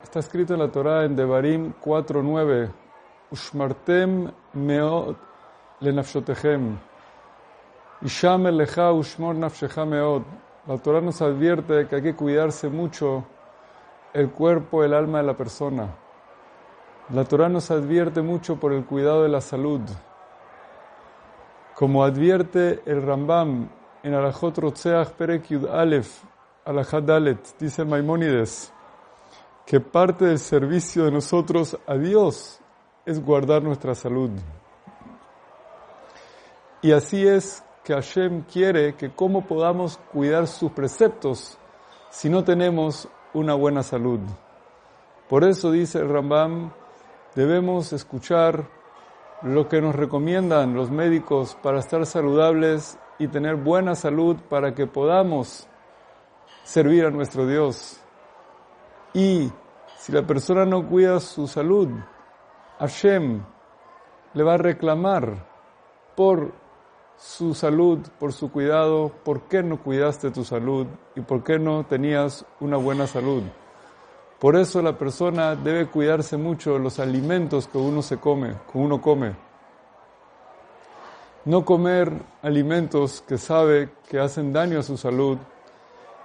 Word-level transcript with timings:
Está 0.00 0.20
escrito 0.20 0.54
en 0.54 0.60
la 0.60 0.70
Torah 0.70 1.04
en 1.04 1.16
Devarim 1.16 1.74
4.9, 1.84 2.70
Ushmartem 3.32 4.30
meot 4.54 5.18
lenafshotechem, 5.80 6.78
Isham 8.02 8.46
elecha 8.46 8.92
ushmor. 8.92 9.34
La 9.34 10.78
Torah 10.78 11.00
nos 11.00 11.20
advierte 11.20 11.88
que 11.88 11.96
hay 11.96 12.02
que 12.02 12.14
cuidarse 12.14 12.68
mucho 12.68 13.24
el 14.14 14.30
cuerpo, 14.30 14.84
el 14.84 14.94
alma 14.94 15.18
de 15.18 15.24
la 15.24 15.36
persona. 15.36 15.88
La 17.12 17.24
Torah 17.24 17.48
nos 17.48 17.72
advierte 17.72 18.22
mucho 18.22 18.54
por 18.54 18.72
el 18.72 18.84
cuidado 18.84 19.24
de 19.24 19.30
la 19.30 19.40
salud. 19.40 19.80
Como 21.74 22.04
advierte 22.04 22.82
el 22.86 23.02
Rambam 23.02 23.68
en 24.04 24.14
Alajot 24.14 24.58
Rotzeach 24.58 25.08
Perek 25.10 25.48
Yud 25.48 25.66
Alajat 26.64 27.04
Dalet, 27.04 27.58
dice 27.58 27.84
Maimónides, 27.84 28.72
que 29.68 29.80
parte 29.80 30.24
del 30.24 30.38
servicio 30.38 31.04
de 31.04 31.10
nosotros 31.10 31.78
a 31.86 31.94
Dios 31.96 32.58
es 33.04 33.22
guardar 33.22 33.62
nuestra 33.62 33.94
salud. 33.94 34.30
Y 36.80 36.92
así 36.92 37.28
es 37.28 37.62
que 37.84 37.92
Hashem 37.92 38.44
quiere 38.50 38.94
que 38.94 39.10
cómo 39.10 39.46
podamos 39.46 39.98
cuidar 40.10 40.46
sus 40.46 40.72
preceptos 40.72 41.58
si 42.08 42.30
no 42.30 42.44
tenemos 42.44 43.08
una 43.34 43.52
buena 43.52 43.82
salud. 43.82 44.20
Por 45.28 45.44
eso 45.44 45.70
dice 45.70 45.98
el 45.98 46.08
Rambam, 46.08 46.72
debemos 47.34 47.92
escuchar 47.92 48.70
lo 49.42 49.68
que 49.68 49.82
nos 49.82 49.94
recomiendan 49.94 50.72
los 50.72 50.90
médicos 50.90 51.58
para 51.62 51.80
estar 51.80 52.06
saludables 52.06 52.98
y 53.18 53.28
tener 53.28 53.56
buena 53.56 53.94
salud 53.94 54.36
para 54.48 54.74
que 54.74 54.86
podamos 54.86 55.68
servir 56.64 57.04
a 57.04 57.10
nuestro 57.10 57.46
Dios. 57.46 58.00
Y 59.14 59.50
si 59.96 60.12
la 60.12 60.22
persona 60.22 60.64
no 60.64 60.86
cuida 60.86 61.20
su 61.20 61.46
salud, 61.46 61.88
Hashem 62.78 63.42
le 64.34 64.42
va 64.42 64.54
a 64.54 64.58
reclamar 64.58 65.46
por 66.14 66.52
su 67.16 67.54
salud, 67.54 67.98
por 68.18 68.32
su 68.32 68.52
cuidado, 68.52 69.10
por 69.24 69.42
qué 69.42 69.62
no 69.62 69.82
cuidaste 69.82 70.30
tu 70.30 70.44
salud 70.44 70.86
y 71.16 71.20
por 71.20 71.42
qué 71.42 71.58
no 71.58 71.84
tenías 71.84 72.44
una 72.60 72.76
buena 72.76 73.06
salud. 73.06 73.42
Por 74.38 74.54
eso 74.54 74.80
la 74.82 74.96
persona 74.96 75.56
debe 75.56 75.86
cuidarse 75.86 76.36
mucho 76.36 76.74
de 76.74 76.78
los 76.78 77.00
alimentos 77.00 77.66
que 77.66 77.78
uno 77.78 78.02
se 78.02 78.18
come, 78.18 78.54
que 78.70 78.78
uno 78.78 79.00
come. 79.00 79.34
No 81.44 81.64
comer 81.64 82.12
alimentos 82.42 83.24
que 83.26 83.36
sabe 83.36 83.90
que 84.08 84.20
hacen 84.20 84.52
daño 84.52 84.78
a 84.78 84.84
su 84.84 84.96
salud, 84.96 85.38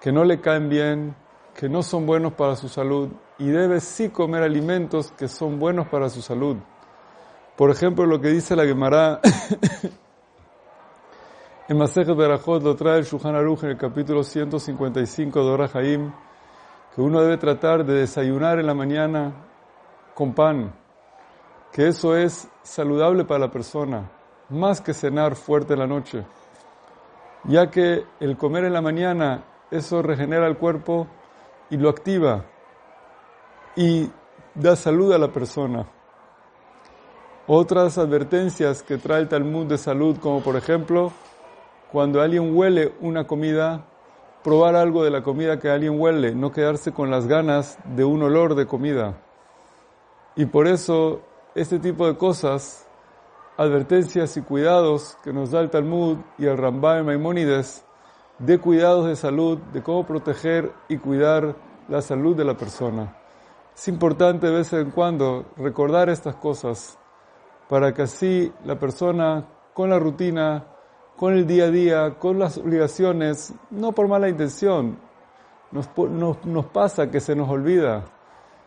que 0.00 0.12
no 0.12 0.24
le 0.24 0.42
caen 0.42 0.68
bien, 0.68 1.16
que 1.54 1.68
no 1.68 1.82
son 1.82 2.06
buenos 2.06 2.32
para 2.32 2.56
su 2.56 2.68
salud 2.68 3.10
y 3.38 3.48
debe 3.48 3.80
sí 3.80 4.08
comer 4.08 4.42
alimentos 4.42 5.12
que 5.12 5.28
son 5.28 5.58
buenos 5.58 5.88
para 5.88 6.08
su 6.08 6.22
salud. 6.22 6.56
Por 7.56 7.70
ejemplo, 7.70 8.06
lo 8.06 8.20
que 8.20 8.28
dice 8.28 8.56
la 8.56 8.64
Gemara 8.64 9.20
en 11.68 11.76
Masejet 11.76 12.16
Berajot 12.16 12.62
lo 12.62 12.74
trae 12.74 12.98
el 12.98 13.04
Shulchan 13.04 13.34
Aruch 13.34 13.64
en 13.64 13.70
el 13.70 13.76
capítulo 13.76 14.24
155 14.24 15.44
de 15.44 15.50
Ora 15.50 15.70
Haim, 15.74 16.12
que 16.94 17.00
uno 17.00 17.20
debe 17.20 17.36
tratar 17.36 17.84
de 17.84 17.94
desayunar 17.94 18.58
en 18.58 18.66
la 18.66 18.74
mañana 18.74 19.32
con 20.14 20.34
pan, 20.34 20.72
que 21.72 21.88
eso 21.88 22.16
es 22.16 22.48
saludable 22.62 23.24
para 23.24 23.40
la 23.40 23.50
persona, 23.50 24.10
más 24.48 24.80
que 24.80 24.94
cenar 24.94 25.36
fuerte 25.36 25.76
la 25.76 25.86
noche, 25.86 26.24
ya 27.44 27.70
que 27.70 28.04
el 28.20 28.36
comer 28.36 28.64
en 28.64 28.72
la 28.72 28.82
mañana, 28.82 29.44
eso 29.70 30.02
regenera 30.02 30.46
el 30.46 30.58
cuerpo 30.58 31.06
y 31.72 31.78
lo 31.78 31.88
activa 31.88 32.44
y 33.74 34.10
da 34.54 34.76
salud 34.76 35.10
a 35.14 35.18
la 35.18 35.32
persona. 35.32 35.88
Otras 37.46 37.96
advertencias 37.96 38.82
que 38.82 38.98
trae 38.98 39.22
el 39.22 39.28
Talmud 39.28 39.66
de 39.66 39.78
salud, 39.78 40.18
como 40.18 40.42
por 40.42 40.56
ejemplo, 40.56 41.12
cuando 41.90 42.20
alguien 42.20 42.54
huele 42.54 42.92
una 43.00 43.26
comida, 43.26 43.86
probar 44.44 44.76
algo 44.76 45.02
de 45.02 45.10
la 45.10 45.22
comida 45.22 45.58
que 45.58 45.70
alguien 45.70 45.98
huele, 45.98 46.34
no 46.34 46.52
quedarse 46.52 46.92
con 46.92 47.10
las 47.10 47.26
ganas 47.26 47.78
de 47.96 48.04
un 48.04 48.22
olor 48.22 48.54
de 48.54 48.66
comida. 48.66 49.22
Y 50.36 50.44
por 50.44 50.66
eso, 50.66 51.22
este 51.54 51.78
tipo 51.78 52.06
de 52.06 52.18
cosas, 52.18 52.86
advertencias 53.56 54.36
y 54.36 54.42
cuidados 54.42 55.16
que 55.24 55.32
nos 55.32 55.50
da 55.50 55.60
el 55.60 55.70
Talmud 55.70 56.18
y 56.36 56.44
el 56.44 56.58
Rambam 56.58 57.06
Maimónides, 57.06 57.82
de 58.38 58.58
cuidados 58.58 59.06
de 59.06 59.16
salud, 59.16 59.58
de 59.72 59.82
cómo 59.82 60.06
proteger 60.06 60.72
y 60.88 60.98
cuidar 60.98 61.54
la 61.88 62.02
salud 62.02 62.36
de 62.36 62.44
la 62.44 62.56
persona. 62.56 63.16
Es 63.74 63.88
importante 63.88 64.46
de 64.46 64.56
vez 64.58 64.72
en 64.72 64.90
cuando 64.90 65.46
recordar 65.56 66.08
estas 66.08 66.36
cosas 66.36 66.98
para 67.68 67.94
que 67.94 68.02
así 68.02 68.52
la 68.64 68.78
persona 68.78 69.46
con 69.72 69.90
la 69.90 69.98
rutina, 69.98 70.66
con 71.16 71.34
el 71.34 71.46
día 71.46 71.64
a 71.64 71.70
día, 71.70 72.18
con 72.18 72.38
las 72.38 72.58
obligaciones, 72.58 73.54
no 73.70 73.92
por 73.92 74.08
mala 74.08 74.28
intención, 74.28 74.98
nos, 75.70 75.88
nos, 75.96 76.44
nos 76.44 76.66
pasa 76.66 77.10
que 77.10 77.20
se 77.20 77.34
nos 77.34 77.48
olvida, 77.48 78.04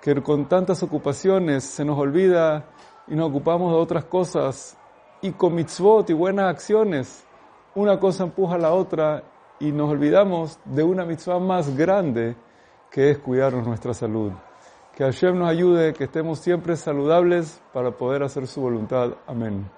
que 0.00 0.22
con 0.22 0.46
tantas 0.46 0.82
ocupaciones 0.82 1.64
se 1.64 1.84
nos 1.84 1.98
olvida 1.98 2.64
y 3.06 3.14
nos 3.14 3.28
ocupamos 3.28 3.72
de 3.72 3.78
otras 3.78 4.04
cosas 4.04 4.76
y 5.20 5.32
con 5.32 5.54
mitzvot 5.54 6.08
y 6.10 6.14
buenas 6.14 6.46
acciones, 6.46 7.24
una 7.74 7.98
cosa 8.00 8.24
empuja 8.24 8.54
a 8.54 8.58
la 8.58 8.72
otra 8.72 9.22
y 9.60 9.72
nos 9.72 9.90
olvidamos 9.90 10.58
de 10.64 10.82
una 10.82 11.04
mitzvah 11.04 11.38
más 11.38 11.76
grande 11.76 12.36
que 12.90 13.10
es 13.10 13.18
cuidarnos 13.18 13.66
nuestra 13.66 13.94
salud. 13.94 14.32
Que 14.94 15.04
Hashem 15.04 15.38
nos 15.38 15.48
ayude, 15.48 15.92
que 15.92 16.04
estemos 16.04 16.38
siempre 16.38 16.76
saludables 16.76 17.60
para 17.72 17.90
poder 17.90 18.22
hacer 18.22 18.46
su 18.46 18.60
voluntad. 18.60 19.12
Amén. 19.26 19.68